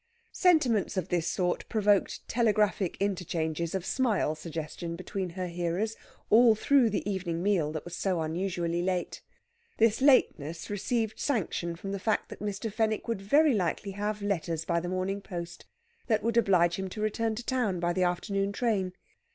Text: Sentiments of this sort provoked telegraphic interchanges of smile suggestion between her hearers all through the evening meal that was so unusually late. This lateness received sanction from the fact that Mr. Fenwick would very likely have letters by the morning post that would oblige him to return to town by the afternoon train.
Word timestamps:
Sentiments 0.33 0.97
of 0.97 1.09
this 1.09 1.27
sort 1.27 1.63
provoked 1.69 2.27
telegraphic 2.27 2.97
interchanges 2.99 3.75
of 3.75 3.85
smile 3.85 4.33
suggestion 4.33 4.95
between 4.95 5.29
her 5.29 5.45
hearers 5.45 5.95
all 6.31 6.55
through 6.55 6.89
the 6.89 7.07
evening 7.07 7.43
meal 7.43 7.71
that 7.71 7.85
was 7.85 7.95
so 7.95 8.19
unusually 8.19 8.81
late. 8.81 9.21
This 9.77 10.01
lateness 10.01 10.71
received 10.71 11.19
sanction 11.19 11.75
from 11.75 11.91
the 11.91 11.99
fact 11.99 12.29
that 12.29 12.39
Mr. 12.39 12.73
Fenwick 12.73 13.07
would 13.07 13.21
very 13.21 13.53
likely 13.53 13.91
have 13.91 14.23
letters 14.23 14.65
by 14.65 14.79
the 14.79 14.89
morning 14.89 15.21
post 15.21 15.65
that 16.07 16.23
would 16.23 16.35
oblige 16.35 16.77
him 16.77 16.89
to 16.89 16.99
return 16.99 17.35
to 17.35 17.45
town 17.45 17.79
by 17.79 17.93
the 17.93 18.01
afternoon 18.01 18.51
train. 18.51 18.93